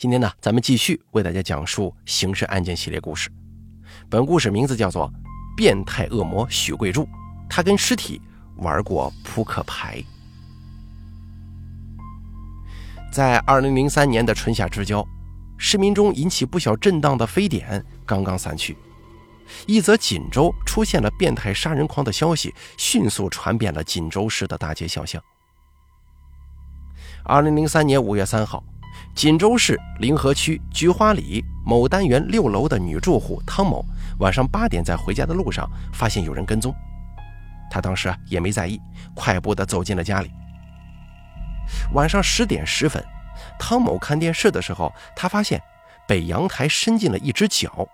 [0.00, 3.30] 今天呢，咱们继续为大家讲述刑事案件系列故事。
[4.08, 5.06] 本故事名字叫做
[5.54, 7.02] 《变态恶魔许贵柱》，
[7.50, 8.18] 他跟尸体
[8.56, 10.02] 玩过扑克牌。
[13.12, 15.06] 在二零零三年的春夏之交，
[15.58, 18.78] 市民中引起不小震荡的非典刚刚散去，
[19.66, 25.22] 一则锦州出现了变态杀人狂的消息迅速传遍了锦州市的大街小巷。
[27.22, 28.64] 二零零三年五月三号。
[29.14, 33.84] 锦州市临河区菊花里某单元六楼的女住户汤某，
[34.18, 36.74] 晚上八点在回家的路上发现有人跟踪，
[37.70, 38.80] 她当时啊也没在意，
[39.14, 40.30] 快步的走进了家里。
[41.92, 43.04] 晚上十点十分，
[43.58, 45.60] 汤某看电视的时候，她发现
[46.08, 47.86] 北阳台伸进了一只脚，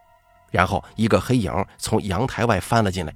[0.52, 3.12] 然后一个黑影从阳台外翻了进来，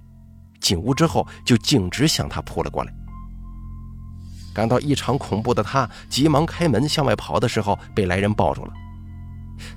[0.60, 2.92] 进屋之后就径直向她扑了过来。
[4.54, 8.72] 感到异常恐怖的他，急忙开门向外跑的时候，被来人抱住了。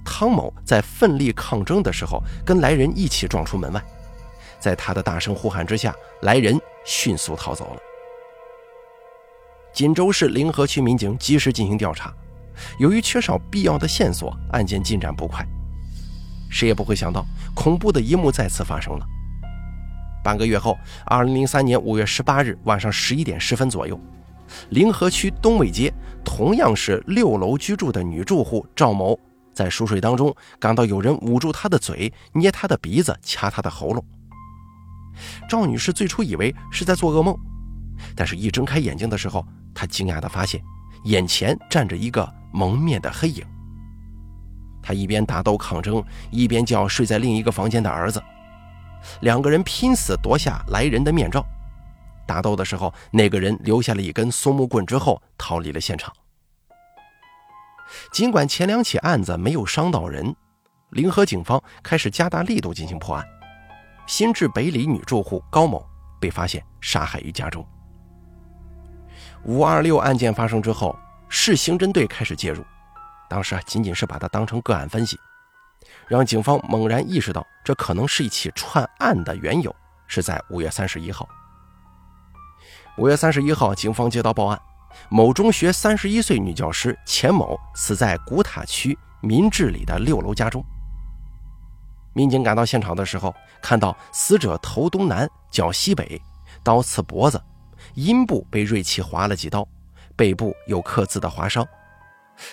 [0.03, 3.83] 汤某在奋力抗争的时候，跟来人一起撞出门外。
[4.59, 7.79] 在他的大声呼喊之下，来人迅速逃走了。
[9.73, 12.13] 锦州市临河区民警及时进行调查，
[12.79, 15.45] 由于缺少必要的线索，案件进展不快。
[16.49, 19.05] 谁也不会想到，恐怖的一幕再次发生了。
[20.23, 23.99] 半个月后，二零零三年五月十八日晚上十一点十分左右。
[24.69, 29.19] 临河区东卫街，同样是六楼居住的女住户赵某，
[29.53, 34.03] 在熟睡当中感到有人捂住她的嘴，捏她的鼻子，掐她的喉咙。
[35.47, 37.37] 赵女士最初以为是在做噩梦，
[38.15, 40.61] 但是一睁开眼睛的时候，她惊讶地发现
[41.05, 43.43] 眼前站着一个蒙面的黑影。
[44.81, 48.21] 她一边打斗抗争，一边叫睡在另一个房间的儿子，
[49.21, 51.45] 两个人拼死夺下来人的面罩。
[52.25, 56.13] 打斗的时候，那个人留下了一根松木棍，之后逃离了现场。
[58.11, 60.35] 尽管前两起案子没有伤到人，
[60.91, 63.25] 临河警方开始加大力度进行破案。
[64.07, 65.85] 新至北里女住户高某
[66.19, 67.65] 被发现杀害于家中。
[69.43, 70.97] 五二六案件发生之后，
[71.29, 72.63] 市刑侦队开始介入，
[73.29, 75.19] 当时啊仅仅是把它当成个案分析，
[76.07, 79.73] 让警方猛然意识到这可能是一起串案的缘由
[80.07, 81.27] 是在五月三十一号。
[82.95, 84.61] 五月三十一号，警方接到报案，
[85.09, 90.63] 某中学三十一岁女教师钱某死在古塔区民治里的六楼家中。
[92.13, 93.33] 民警赶到现场的时候，
[93.63, 96.21] 看到死者头东南，脚西北，
[96.63, 97.41] 刀刺脖子，
[97.95, 99.67] 阴部被锐器划了几刀，
[100.15, 101.67] 背部有刻字的划伤，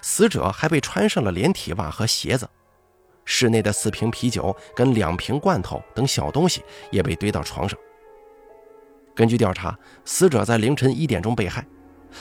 [0.01, 2.49] 死者还被穿上了连体袜和鞋子。
[3.27, 7.79] 室内的四瓶啤酒跟两瓶罐头等小东西也被堆到床上。
[9.21, 11.63] 根据调查，死者在凌晨一点钟被害，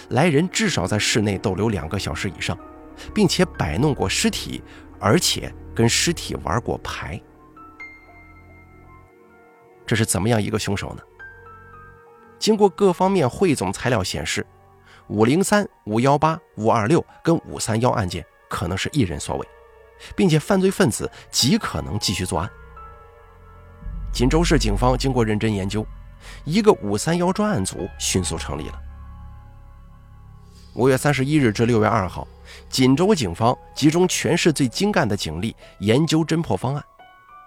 [0.09, 2.59] 来人至少在室内逗留两个小时以上，
[3.15, 4.61] 并且摆弄过尸体，
[4.99, 7.17] 而且跟尸体玩过牌。
[9.87, 11.01] 这是怎么样一个凶手呢？
[12.37, 14.45] 经过各方面汇总材料显示，
[15.07, 19.47] 五零三、五幺八、五二六跟五三幺案件可能是一人所为，
[20.17, 22.49] 并且犯罪分子极可能继续作案。
[24.11, 25.87] 锦州市警方经过认真研究。
[26.43, 28.81] 一个五三幺专案组迅速成立了。
[30.75, 32.27] 五月三十一日至六月二号，
[32.69, 36.83] 锦州警方集中全市最精干的警力研究侦破方案，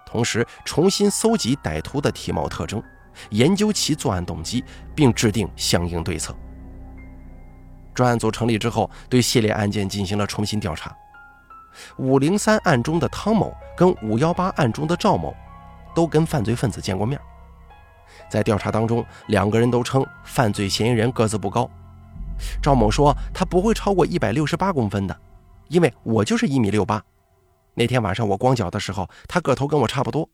[0.05, 2.83] 同时重新搜集歹徒的体貌特征，
[3.29, 4.63] 研究其作案动机，
[4.93, 6.35] 并制定相应对策。
[7.93, 10.95] 专案组成立之后，对系列案件进行了重新调查。
[11.97, 15.33] 五零三案中的汤某跟五幺八案中的赵某，
[15.95, 17.19] 都跟犯罪分子见过面。
[18.33, 21.69] 在调查当中，两个人都称犯罪嫌疑人个子不高。
[22.63, 25.15] 赵某说他不会超过一百六十八公分的，
[25.67, 26.99] 因为我就是一米六八。
[27.75, 30.27] 那天晚上我光脚的时候，他个头跟我差不多。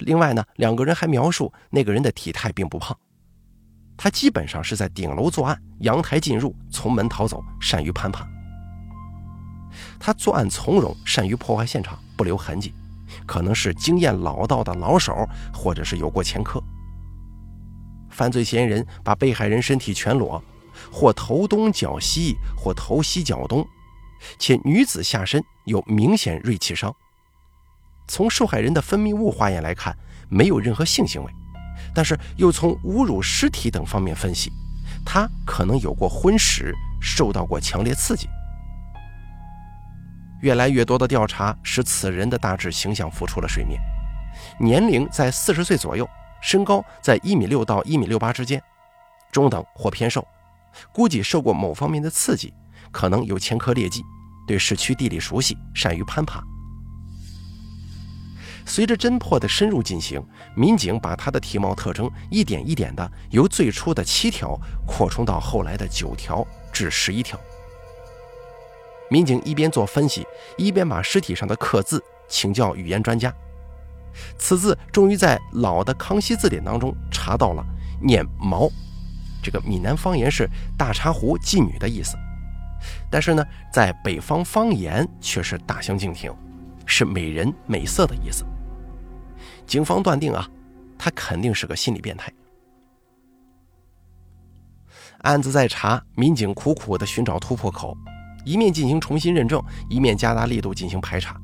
[0.00, 2.94] 另外呢，两个人还描述那个人的体态并不胖，
[3.96, 8.28] 他基本上是在顶楼作案，阳台进入，从门逃走，善于攀爬。
[9.98, 12.74] 他作案从容，善于破坏现场，不留痕迹。
[13.24, 16.60] 可能是经验老道的老手，或者是有过前科。
[18.16, 20.42] 犯罪嫌疑人把被害人身体全裸，
[20.90, 23.62] 或头东脚西，或头西脚东，
[24.38, 26.90] 且女子下身有明显锐器伤。
[28.08, 29.94] 从受害人的分泌物化验来看，
[30.30, 31.30] 没有任何性行为，
[31.94, 34.50] 但是又从侮辱尸体等方面分析，
[35.04, 38.26] 他可能有过婚史，受到过强烈刺激。
[40.40, 43.78] 越来越多的调查使此人的大致形象浮出了水面，
[44.58, 46.08] 年龄在四十岁左右，
[46.46, 48.62] 身高在一米六到一米六八之间，
[49.32, 50.24] 中等或偏瘦，
[50.92, 52.54] 估计受过某方面的刺激，
[52.92, 54.00] 可能有前科劣迹，
[54.46, 56.40] 对市区地理熟悉，善于攀爬。
[58.64, 64.56] 随着侦破的深入进行，民警把他的体貌特征一点一点的由最初的七条
[64.86, 67.36] 扩充到后来的九条至十一条。
[69.10, 70.24] 民警一边做分析，
[70.56, 73.34] 一边把尸体上的刻字请教语言专家。
[74.38, 77.64] 此字终于在老的康熙字典当中查到了，
[78.00, 78.70] 念“毛”，
[79.42, 82.16] 这个闽南方言是大茶壶妓女的意思，
[83.10, 86.34] 但是呢，在北方方言却是大相径庭，
[86.84, 88.44] 是美人、美色的意思。
[89.66, 90.48] 警方断定啊，
[90.98, 92.32] 他肯定是个心理变态。
[95.22, 97.96] 案子在查，民警苦苦地寻找突破口，
[98.44, 101.40] 一面进行重新认证，一面加大力度进行排查。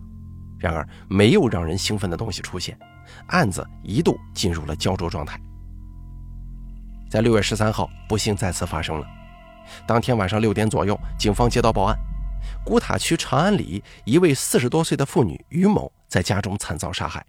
[0.63, 2.79] 然而，没有让人兴奋的东西出现，
[3.27, 5.37] 案子一度进入了焦灼状态。
[7.11, 9.05] 在六月十三号，不幸再次发生了。
[9.89, 11.99] 当天晚上六点左右，警方接到报案，
[12.65, 17.27] 古塔区长安里一位四十多岁的妇女于某在家中惨遭杀害。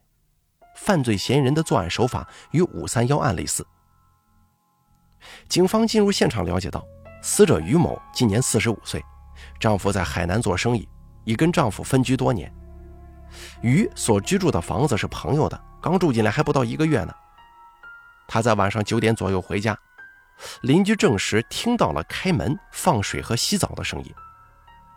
[0.75, 3.65] 犯罪嫌疑人的作案手法与五三幺案类似。
[5.49, 6.85] 警方进入现场了解到，
[7.23, 9.03] 死者于某今年四十五岁，
[9.59, 10.87] 丈夫在海南做生意，
[11.23, 12.53] 已跟丈夫分居多年。
[13.61, 17.13] 于所居住的房子是朋友的，刚住进来还不到一个月呢。
[18.27, 19.77] 他在晚上九点左右回家，
[20.61, 24.13] 邻居证实听到了开门、放水和洗澡的声音。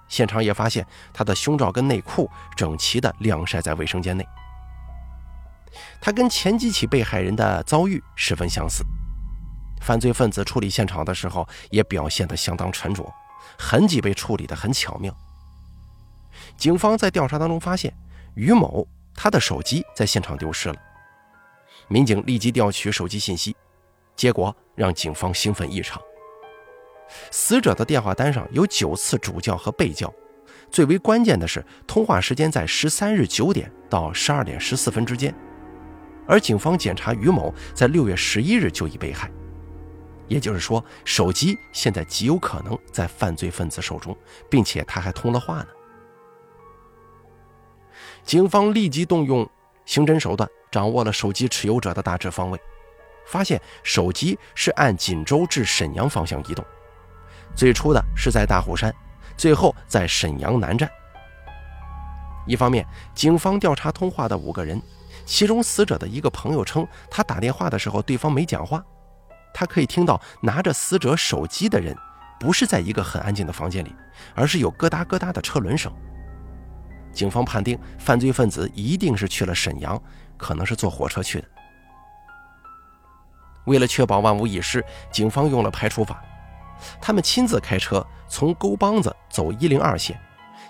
[0.09, 4.27] 现场也发现他的胸罩跟内裤整齐地晾晒在卫生间内。
[6.01, 8.85] 他跟前几起被害人的遭遇十分相似，
[9.81, 13.13] 犯罪分子处理现场的时候也表现得相当沉着，
[13.59, 15.15] 痕迹被处理得很巧妙。
[16.57, 17.93] 警方在调查当中发现，
[18.37, 20.77] 于某他的手机在现场丢失了，
[21.89, 23.57] 民警立即调取手机信息，
[24.15, 26.01] 结果让警方兴奋异常。
[27.31, 30.13] 死者的电话单上有九次主叫和被叫，
[30.71, 35.35] 最为关键的是通话时间在十三日九点到十二点十四分之间。
[36.27, 39.31] 而警方检查于某在六月十一日就已被害，
[40.29, 44.15] 也就是说，手机现在极有可能在犯罪分子手中，
[44.51, 45.69] 并且他还通了话呢。
[48.27, 49.49] 警方立即动用
[49.85, 52.61] 刑侦手段，掌握了手机持有者的大致方位，
[53.25, 56.65] 发现手机是按锦州至沈阳方向移动，
[57.55, 58.93] 最初的是在大虎山，
[59.37, 60.91] 最后在沈阳南站。
[62.49, 62.85] 一方面，
[63.15, 64.83] 警方调查通话的五个人。
[65.25, 68.85] 其中死者的一个朋友称，他打电话的时候，对方没讲话，
[69.53, 71.97] 他可以听到拿着死者手机的人
[72.39, 73.93] 不是在一个很安静的房间里，
[74.35, 75.93] 而是有咯哒咯哒的车轮声。
[77.17, 80.01] 警方判定犯罪分子一定是去了沈阳，
[80.37, 81.49] 可能是坐火车去的。
[83.65, 86.23] 为了确保万无一失，警方用了排除法，
[87.01, 90.21] 他们亲自开车从沟帮子走一零二线，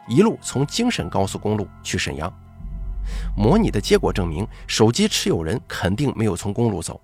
[0.06, 2.32] 一路从京沈高速公路去沈阳。
[3.36, 7.00] 模拟的结果证明，手机持有人肯定没有从公路走，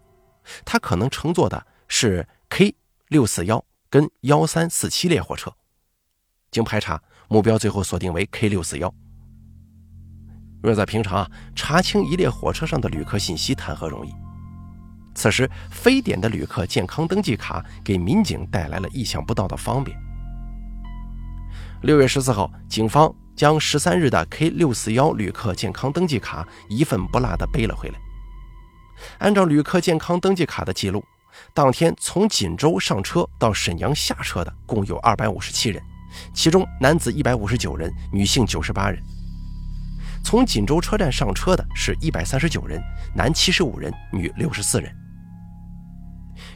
[0.64, 2.72] 他可能乘坐的是 K
[3.08, 5.52] 六四幺跟幺三四七列火车。
[6.52, 8.92] 经排查，目标最后锁定为 K 六四幺。
[10.62, 14.14] 若在平常啊，查清一列火车上的旅客信息谈何容易？
[15.14, 19.96] 此时，非典的旅客健康登记卡给民警带来了意想不到的方便。
[21.82, 23.12] 六月十四号，警方。
[23.34, 27.98] 将十三日的 K 六四幺旅客健康登记卡一份不落的背了回来。
[29.18, 31.02] 按照旅客健康登记卡的记录，
[31.54, 35.82] 当天从锦州上车到沈阳下车的共有二百五十七人，
[36.34, 39.02] 其中男子一百五十九人，女性九十八人。
[40.32, 42.82] 从锦州车站上车的是一百三十九人，
[43.14, 44.90] 男七十五人，女六十四人。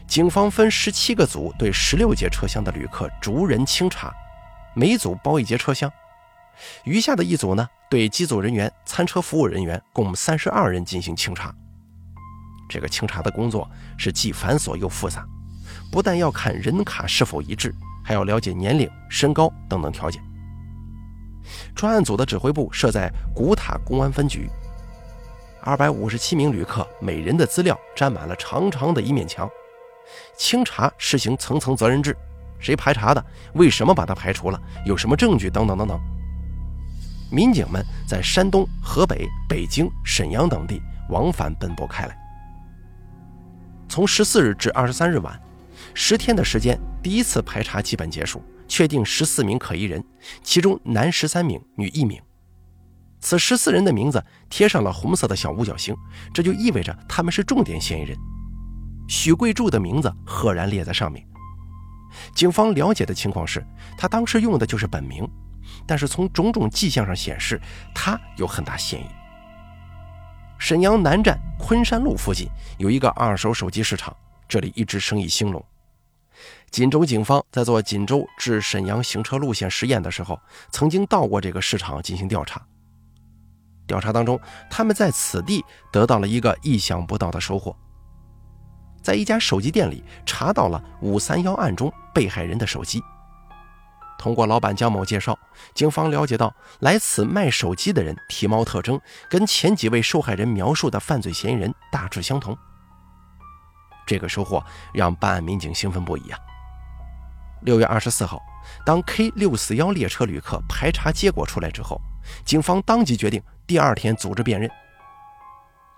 [0.09, 4.11] 警方分十七个组对十六节车厢的旅客逐人清查，
[4.75, 5.93] 每组包一节车厢。
[6.85, 11.55] 余下的一组呢，对机组人员、餐车服务人员共三十二人进行清查。
[12.71, 15.23] 这个清查的工作是既繁琐又复杂，
[15.93, 20.23] 不但要看人卡是否一致，还要了解年龄、身高等等条件。
[21.75, 24.49] 专案组的指挥部设在古塔公安分局。
[25.61, 29.49] 二百五十七名旅客每人的资料占满了长长的一面墙。
[30.37, 32.17] 清查实行层层责任制，
[32.61, 33.25] 谁排查的？
[33.55, 34.61] 为什么把他排除了？
[34.85, 35.51] 有什么证据？
[35.51, 35.99] 等等等等。
[37.29, 42.17] 民警们在山东、河北、北京、沈阳等地往返奔波开来。
[43.89, 45.37] 从十四日至二十三日晚，
[45.93, 50.05] 十天的时间，第一次排查基本结束，确定十四名可疑人，
[50.43, 52.21] 其中男十三名，女一名。
[53.21, 55.97] 此十四人的名字贴上了红色的小五角星，
[56.33, 58.17] 这就意味着他们是重点嫌疑人。
[59.09, 61.27] 许贵柱的名字赫然列在上面。
[62.35, 63.65] 警方了解的情况是，
[63.97, 65.29] 他当时用的就是本名。
[65.85, 67.61] 但是从种种迹象上显示，
[67.93, 69.07] 他有很大嫌疑。
[70.59, 74.17] 沈阳南站昆山路附近有一个二手手机市场，
[74.49, 75.63] 这里一直生意兴隆。
[76.77, 80.39] 锦州警方在做锦州至沈阳行车路线实验的时候，
[80.71, 82.61] 曾经到过这个市场进行调查。
[83.87, 87.75] 调查当中，他们在此地得到了一个意想不到的收获，
[89.01, 93.03] 在一家手机店里查到了“五三幺”案中被害人的手机。
[94.19, 95.39] 通过老板江某介绍，
[95.75, 102.55] 警方了解到来此卖手机的人体貌特征跟前几位受害人描述的犯罪嫌疑人大致相同。
[104.07, 106.39] 这个收获让办案民警兴奋不已啊！
[107.63, 108.41] 六月二十四号，
[108.85, 112.01] 当 K 六四幺列车旅客排查结果出来之后，
[112.45, 114.71] 警方当即决定第二天组织辨认。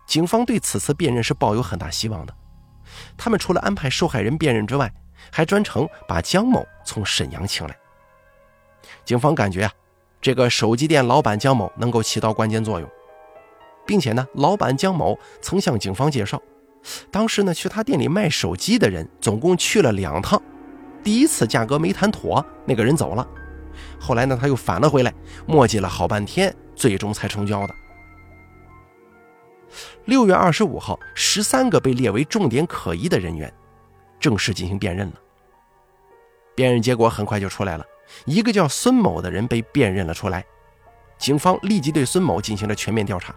[0.06, 2.34] 警方对此次辨认是抱有很大希望的，
[3.16, 4.90] 他们除了安排受害人辨认之外，
[5.30, 7.76] 还专程把江某从沈阳请来。
[9.04, 9.72] 警方感觉啊，
[10.22, 12.88] 这个手机店老板江某能够起到关键作用，
[13.86, 16.40] 并且呢，老板江某曾向警方介绍，
[17.10, 20.40] 当时呢去他店里卖手机的人总共去了两趟，
[21.02, 23.26] 第一次价格没谈妥，那个人走了，
[23.98, 25.12] 后来呢他又返了回来，
[25.46, 27.74] 磨叽了好半天，最终才成交的。
[30.04, 33.52] 六月二十五号，十三个被列为重点可疑的人员
[34.18, 35.14] 正式进行辨认了，
[36.54, 37.84] 辨认结果很快就出来了。
[38.24, 40.44] 一个叫孙某的人被辨认了出来，
[41.18, 43.34] 警方立即对孙某进行了全面调查。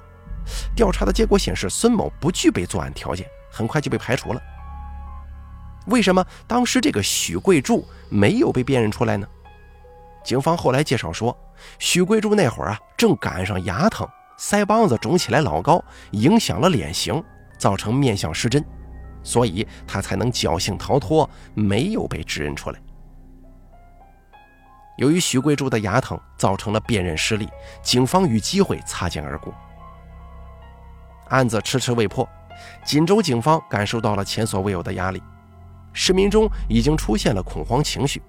[0.76, 4.42] 调查的结果显示，孙某不具备作案条件，很快就被排除了。
[5.88, 9.28] 为什么当时这个许贵柱没有被辨认出来呢？
[10.24, 11.36] 警方后来介绍说，
[11.80, 14.08] 许贵柱那会儿啊，正赶上牙疼，
[14.38, 17.24] 腮帮子肿起来老高，影响了脸型，
[17.58, 18.64] 造成面相失真，
[19.24, 22.80] 所以他才能侥幸逃脱，没有被指认出来。
[24.98, 27.50] 由于许贵柱的牙疼造成了辨认失利，
[27.82, 29.52] 警方与机会擦肩而过。
[31.30, 32.28] 案子迟迟未破，
[32.86, 35.24] 锦州警方感受到了前所未有的压力，
[35.94, 38.22] 市民中已经出现了恐慌情绪，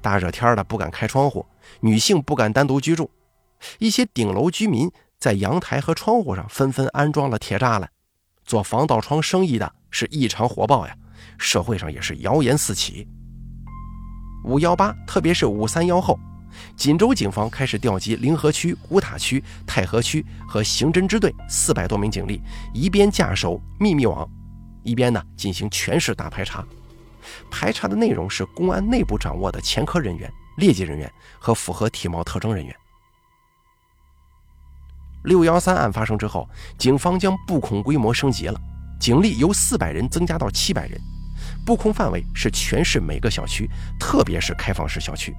[0.00, 1.44] 大热天的不敢开窗户，
[1.80, 3.10] 女性不敢单独居住，
[3.78, 7.90] 一些顶楼居民在阳台和窗户上纷纷安装了铁栅栏，
[8.44, 10.94] 做防盗窗生意的是异常火爆呀，
[11.38, 13.08] 社会上也是谣言四起。
[14.44, 16.18] 五幺八，特别是五三幺后，
[16.76, 22.40] 锦州警方开始调集临河区、古塔区、太和区和刑侦支队四百多名警力，
[22.72, 24.28] 一边架守秘密网，
[24.84, 26.64] 一边呢进行全市大排查。
[27.50, 32.74] 排查的内容是公安内部掌握的前科人员、劣迹人员和符合体貌特征人员。
[35.24, 38.58] 六幺三案发生之后，警方将布控规模升级了，
[39.00, 40.98] 警力由四百人增加到七百人。
[41.66, 43.68] 布控范围是全市每个小区，
[43.98, 45.34] 特别是开放式小区。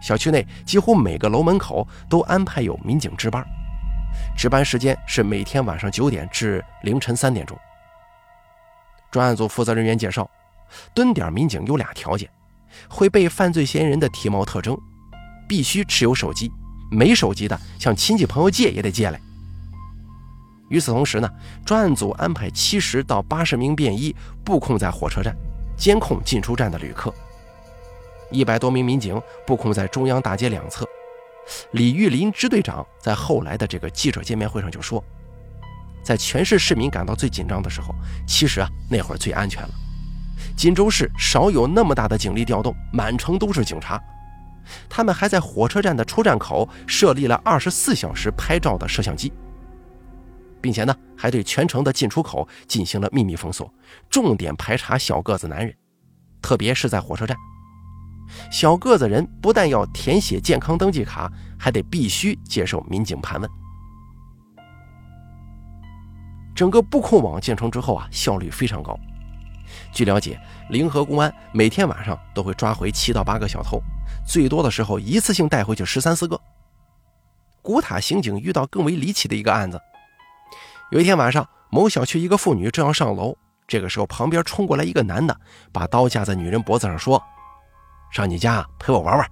[0.00, 3.44] 小区内几乎每个楼门口都安排有民警值班，
[4.36, 7.58] 值班时间是每天晚上九点至凌晨三点钟。
[9.10, 10.28] 专案组负责人员介绍，
[10.94, 12.28] 蹲点民警有俩条件：
[12.88, 14.76] 会背犯罪嫌疑人的体貌特征，
[15.48, 16.50] 必须持有手机，
[16.90, 19.20] 没手机的向亲戚朋友借也得借来。
[20.68, 21.30] 与此同时呢，
[21.64, 25.36] 专案组安排七十到八十名便衣布控在火车站，
[25.76, 27.14] 监控进出站的旅客。
[28.32, 30.84] 一百多名民警布控在中央大街两侧。
[31.70, 35.00] 李玉林支队长在后来的这个记者见面会上就说，
[36.02, 37.94] 在全市市民感到最紧张的时候，
[38.26, 39.70] 其实啊那会儿最安全了。
[40.56, 44.02] 锦州市少有那么大的警力调动，满城都是警察，
[44.88, 49.32] 他们还在火车站的出站口设立了二十四小时拍照的摄像机。
[50.62, 53.72] 并且呢，还对全城的进出口进行了秘密封锁，
[54.10, 55.72] 重点排查小个子男人，
[56.42, 57.36] 特别是在火车站。
[58.50, 63.48] 小个子人不但要填写健康登记卡，还得必须接受民警盘问。
[66.52, 68.98] 整个布控网建成之后啊，效率非常高。
[69.96, 70.38] 据了解，
[70.68, 73.80] 临河公安每天晚上都会抓回七到八个小偷，
[74.26, 76.38] 最多的时候一次性带回去十三四个。
[77.62, 79.80] 古塔刑警遇到更为离奇的一个案子。
[80.90, 83.34] 有一天晚上，某小区一个妇女正要上楼，
[83.66, 85.34] 这个时候旁边冲过来一个男的，
[85.72, 87.22] 把刀架在女人脖子上，说
[88.12, 89.26] ：“上你家陪我玩玩。”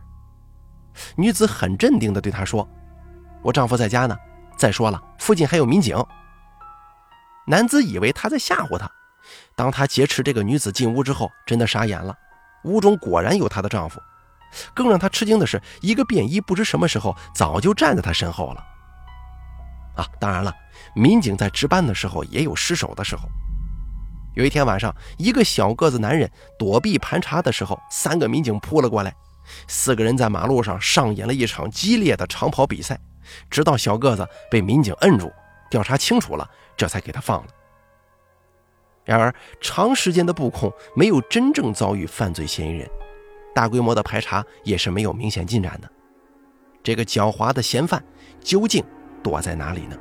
[1.14, 2.66] 女子很镇定地对他说
[3.44, 4.16] ：“我丈夫在家呢。
[4.56, 6.02] 再说了，附近还有民警。”
[7.46, 8.90] 男子以为他在吓唬他，
[9.54, 12.16] 当他劫持这个女子进屋之后，真的傻眼了，
[12.64, 14.00] 屋中果然有她的丈夫。
[14.72, 18.64] 更让他吃惊的是，一个便衣不知什么时候早就站在他身后了。
[19.96, 20.54] 啊，当然了。
[20.94, 23.28] 民警在值班的时候也有失手的时候。
[24.34, 29.14] 有一天晚上，一个小个子男人躲避盘查的时候，三个民警扑了过来，
[29.66, 32.98] 四个人在马路上上演了一场激烈的长跑比赛，
[33.50, 35.32] 直到小个子被民警摁住，
[35.70, 37.48] 调查清楚了，这才给他放了。
[39.04, 42.88] 然而，长时间的布控没有真正遭遇犯罪嫌疑人，
[43.54, 45.90] 大规模的排查也是没有明显进展的。
[46.82, 48.02] 这个狡猾的嫌犯
[48.40, 48.82] 究竟
[49.22, 49.98] 躲在哪里呢？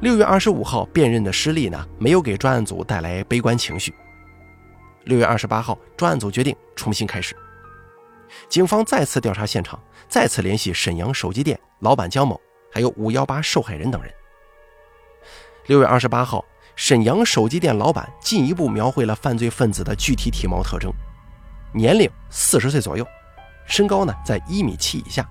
[0.00, 3.94] 六月二十五号辨认的失利呢，没有给专案组带来悲观情绪。
[5.04, 7.34] 六月二十八号，专案组决定重新开始。
[8.48, 12.40] 警方再次调查现场，再次联系沈阳手机店老板江某，
[12.72, 14.12] 还有五幺八受害人等人。
[15.66, 16.44] 六月二十八号，
[16.76, 20.92] 沈阳手机店老板进一步描绘了犯罪分子的具体体貌特征：
[21.74, 23.04] 年龄四十岁左右，
[23.66, 25.28] 身高呢在一米七以下，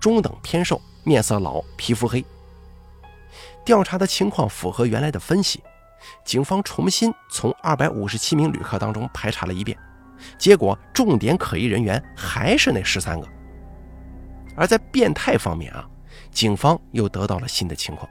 [0.00, 2.24] 中等偏瘦，面色老，皮肤黑。
[3.64, 5.62] 调查的情况符合原来的分析。
[6.24, 9.78] 警方重新从二百五十七名旅客当中排查了一遍，
[10.38, 13.28] 结果重点可疑人员还是那十三个。
[14.56, 15.86] 而在变态方面啊，
[16.32, 18.08] 警方又得到了新的情况。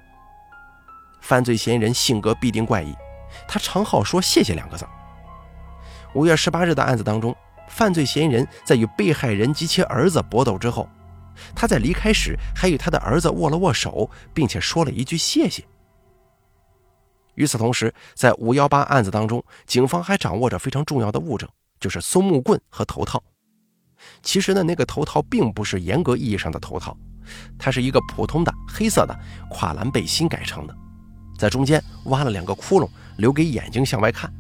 [1.21, 2.95] 犯罪嫌疑人性格必定怪异，
[3.47, 4.85] 他常好说“谢谢”两个字。
[6.13, 7.35] 五月十八日的案子当中，
[7.67, 10.89] 犯罪嫌疑人在与被害人及其儿子搏斗之后，
[11.53, 15.63] 他在离开时还与他的儿子握了握手，并且说了一句“谢谢”。
[17.35, 21.47] 与此同时，在五幺八案子当中，警方还掌握着非常重要的物证，
[21.79, 23.21] 就是松木棍和头套。
[24.23, 26.97] 其实呢，那个头套并不是严格意义上的头套，
[27.59, 29.15] 它是一个普通的黑色的
[29.51, 30.75] 跨栏背心改成的，
[31.37, 34.31] 在中间挖了两个窟窿，留给眼睛向外看。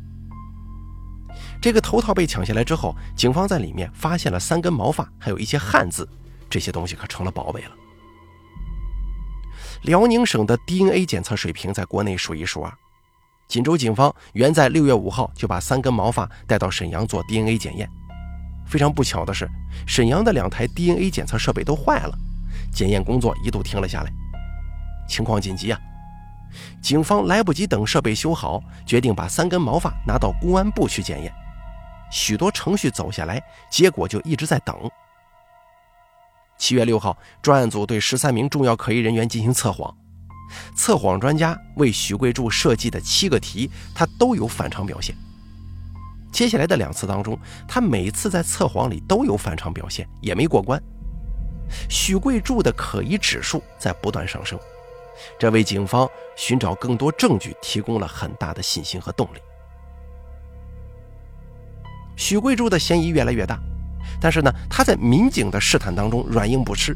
[1.61, 6.07] 这个头套被抢下来之后，警方在里面发现了三根毛发，还有一些汉字，
[6.49, 7.71] 这些东西可成了宝贝了。
[9.83, 12.73] 辽宁省的 DNA 检测水平在国内数一数二。
[13.47, 17.89] 锦州警方原在六月五号就把三根毛发带到沈阳做 DNA 检验。
[18.65, 19.49] 非常不巧的是，
[19.87, 22.17] 沈阳的两台 DNA 检测设备都坏了，
[22.73, 24.11] 检验工作一度停了下来。
[25.07, 25.79] 情况紧急啊！
[26.81, 31.33] 警方来不及等设备修好，决定把三根毛发拿到公安部去检验。
[32.11, 34.75] 许多程序走下来，结果就一直在等。
[36.57, 39.95] 七月六号，专案组对十三名重要可疑人员进行测谎。
[40.75, 45.13] 测谎专家为许贵柱设计的七个题，他都有反常表现。
[46.31, 50.81] 接下来的两次当中，他每次在测谎里都有反常表现，也没过关。
[51.89, 54.57] 许贵柱的可疑指数在不断上升，
[55.37, 59.39] 这为警方寻找更多证据提供了很大的信心和动力。
[62.15, 63.59] 许贵柱的嫌疑越来越大，
[64.19, 66.95] 但是呢，他在民警的试探当中软硬不吃，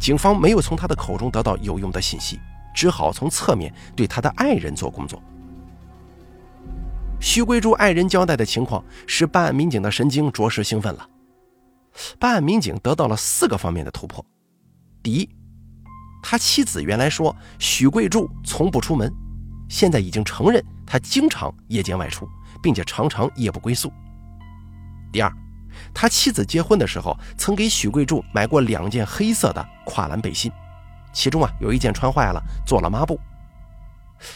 [0.00, 2.38] 警方没有从他的口中得到有用的信息。
[2.74, 5.22] 只好从侧面对他的爱人做工作。
[7.20, 11.06] 许贵柱爱人交代的情况使办案民警的神经着实兴奋了。
[12.18, 14.24] 办案民警得到了四个方面的突破：
[15.02, 15.28] 第一，
[16.22, 19.12] 他妻子原来说许贵柱从不出门，
[19.68, 22.26] 现在已经承认他经常夜间外出，
[22.62, 23.90] 并且常常夜不归宿；
[25.12, 25.30] 第二，
[25.92, 30.50] 他妻子结婚的时候曾给许贵柱买过两件黑色的跨栏背心。
[31.12, 33.20] 其中啊，有一件穿坏了，做了抹布。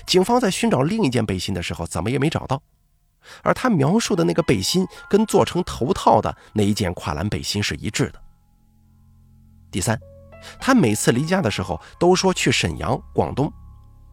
[0.04, 2.60] 警方在寻找另一件背心的时候，怎么也没找到。
[3.42, 8.20] 而他描述的那个背心，跟做成头套的那一件跨栏背心是一致的。
[9.70, 9.98] 第三，
[10.60, 13.52] 他每次离家的时候都说去沈阳、广东。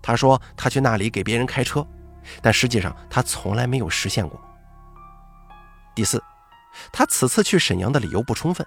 [0.01, 1.85] 他说他去那里给别人开车，
[2.41, 4.39] 但实际上他从来没有实现过。
[5.95, 6.21] 第四，
[6.91, 8.65] 他此次去沈阳的理由不充分。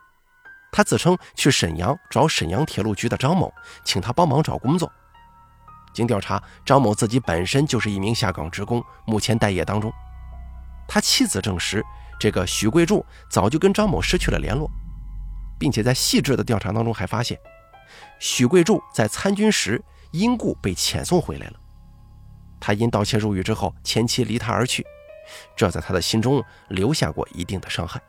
[0.73, 3.53] 他自称去沈阳找沈阳铁路局的张某，
[3.85, 4.91] 请他帮忙找工作。
[5.93, 9.91] 经调查，张某自己本身就是一名下岗职工，目前待业当中。
[10.87, 11.83] 他妻子证实，
[12.21, 14.71] 这个许贵柱早就跟张某失去了联络，
[15.59, 17.39] 并且在细致的调查当中还发现，
[18.19, 21.55] 许贵柱在参军时因故被遣送回来了。
[22.59, 24.85] 他因盗窃入狱之后，前妻离他而去，
[25.57, 28.01] 这在他的心中留下过一定的伤害。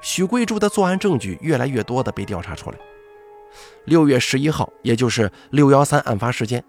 [0.00, 2.78] 许贵柱的作案证据越来越多的被调查出来。
[3.84, 6.64] 六月十一号，也就是六幺三案发时间，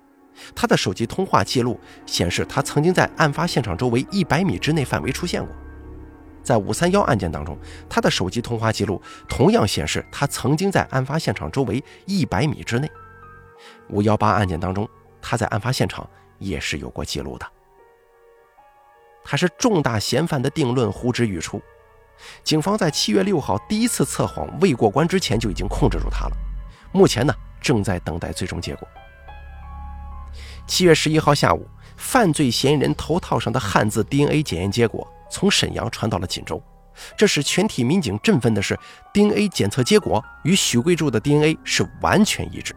[0.53, 5.55] 他的手机通话记录显示，他曾经在案发现场周围一百米之内范围出现过。
[6.43, 7.57] 在五三幺案件当中，
[7.89, 12.91] 他的手机通话记录同样显示，他曾经在案发现场周围一百米之内。
[13.89, 14.87] 五幺八案件当中，
[15.21, 17.45] 他在案发现场也是有过记录的。
[19.23, 21.61] 他是重大嫌犯的定论呼之欲出。
[22.43, 26.37] 警方在七月六号第一次测谎未过关之前就已经控制住他了，
[26.91, 28.87] 目前呢正在等待最终结果。
[30.67, 31.67] 七月十一号下午，
[32.03, 36.61] 犯罪嫌疑人头套上的汉字 DNA 检验结果从沈阳传到了锦州，
[37.17, 38.77] 这使全体民警振奋的是
[39.13, 42.75] ，DNA 检测结果与许贵柱的 DNA 是完全一致。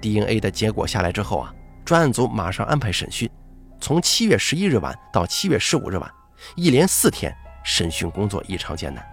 [0.00, 1.52] DNA 的结果下来之后啊，
[1.84, 3.28] 专案组马上安排审讯，
[3.80, 6.08] 从七月十一日晚到七月十五日晚，
[6.54, 9.04] 一连四天审讯工作异常艰难。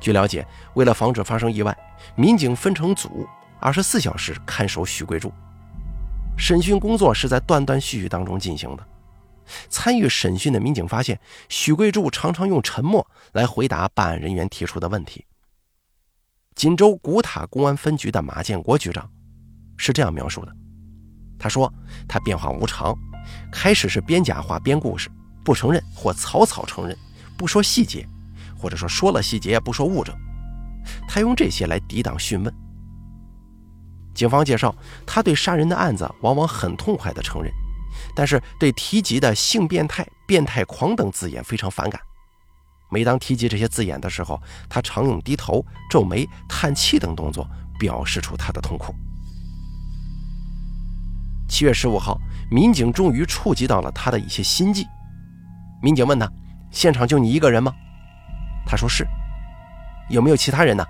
[0.00, 1.74] 据了解，为了防止发生意外，
[2.16, 3.26] 民警分成组，
[3.60, 5.32] 二十四小时看守许贵柱。
[6.36, 8.86] 审讯工作是在断断续续当中进行的。
[9.68, 11.18] 参与审讯的民警发现，
[11.48, 15.24] 许贵柱常常用沉默来回答办案人员提出的问题。
[16.54, 19.08] 锦州古塔公安分局的马建国局长
[19.76, 20.52] 是这样描述的
[21.38, 21.72] ：“他说，
[22.08, 22.96] 他变化无常，
[23.52, 25.08] 开始是编假话编故事，
[25.44, 26.96] 不承认或草草承认，
[27.36, 28.04] 不说细节，
[28.58, 30.12] 或者说说了细节不说物证，
[31.06, 32.52] 他用这些来抵挡讯问。”
[34.16, 34.74] 警方介绍，
[35.06, 37.52] 他对杀人的案子往往很痛快地承认，
[38.14, 42.00] 但是对提及的性变态、变态狂等字眼非常反感。
[42.88, 47.46] 每当提及这些字眼的时候，他常用低头、皱眉、叹气等动作
[47.78, 48.94] 表示出他的痛苦。
[51.46, 52.18] 七月十五号，
[52.50, 54.86] 民警终于触及到了他的一些心迹。
[55.82, 56.26] 民警问他
[56.72, 57.70] ：“现场就你一个人吗？”
[58.66, 59.06] 他说：“是。
[60.08, 60.86] ”“有没有其他人呢？”“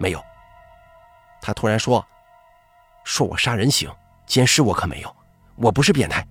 [0.00, 0.20] 没有。”
[1.40, 2.04] 他突然说。
[3.04, 3.88] 说我杀人行，
[4.26, 5.16] 奸尸我可没有，
[5.56, 6.26] 我不是变态。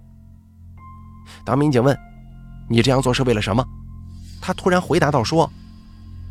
[1.46, 1.98] 当民警问
[2.68, 3.64] ：“你这样做是为了什么？”
[4.42, 5.50] 他突然回答道：“说，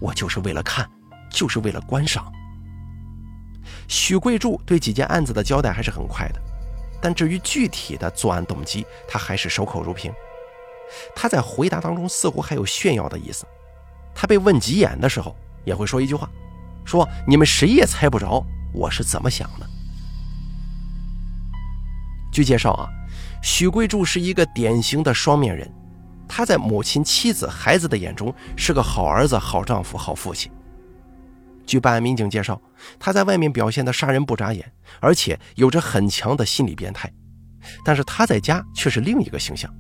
[0.00, 0.88] 我就是为了看，
[1.30, 2.30] 就是为了观赏。”
[3.88, 6.40] 许贵柱对几件案子的交代还是很快的，
[7.00, 10.12] 但至于具体的作案动机，他还是守口如瓶。
[11.14, 13.46] 他在回答当中似乎还有炫耀的意思。
[14.14, 16.28] 他被问急眼的时候，也会说一句话
[16.84, 19.66] ：“说你们谁也猜不着我是怎么想的。”
[22.32, 22.88] 据介绍啊，
[23.42, 25.70] 许贵柱是一个典型的双面人，
[26.26, 30.50] 他在母亲、妻子、孩子的眼中是个好儿子、好丈夫、好父亲。
[31.66, 32.60] 据办案民警介绍，
[32.98, 37.12] 他在外面表现的杀人不眨眼，而且有着很强的心理变态，
[37.84, 39.70] 但是他在家却是另一个形象。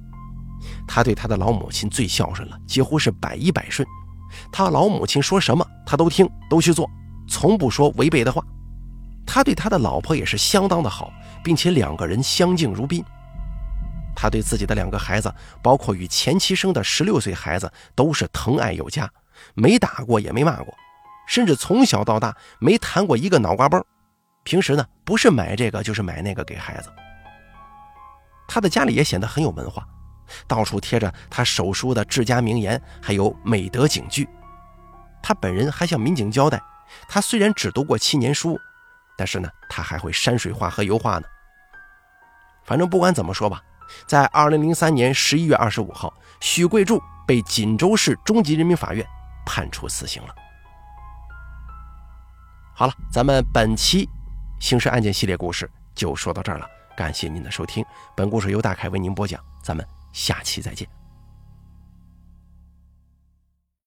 [0.86, 3.86] 他对他的老母亲最孝顺了，几乎是百依百顺，
[4.52, 6.88] 他老母亲说什么他都听，都去做，
[7.26, 8.44] 从不说违背的话。
[9.26, 11.12] 他对他的老婆也是相当的好。
[11.42, 13.04] 并且两个人相敬如宾。
[14.14, 19.10] 他对自己的两个孩子，包括与前妻生的十六岁孩子，都是疼爱有加，
[19.54, 20.72] 没打过也没骂过，
[21.26, 23.82] 甚至从小到大没谈过一个脑瓜崩。
[24.44, 26.90] 平时呢，不是买这个就是买那个给孩子。
[28.46, 29.84] 他的家里也显得很有文化，
[30.46, 34.28] 到处贴着他手书的治家名言，还有美德警句。
[35.22, 36.62] 他本人还向民警交代，
[37.08, 38.60] 他虽然只读过七年书。
[39.22, 41.28] 但是呢，他还会山水画和油画呢。
[42.64, 43.62] 反正不管怎么说吧，
[44.04, 49.06] 在二零零三年十一月二十五号，许贵柱被锦州市中级人民法院
[49.46, 50.34] 判处死刑了。
[52.74, 54.08] 好了，咱们本期
[54.58, 57.84] 刑事案件系列故事就说到这儿了，感谢您的收听。
[58.16, 61.01] 本故事由大凯为您播讲，咱们下期再见。